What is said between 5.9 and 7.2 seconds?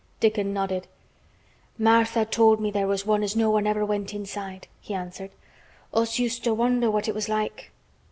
"Us used to wonder what it